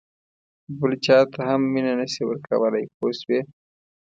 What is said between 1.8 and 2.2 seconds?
نه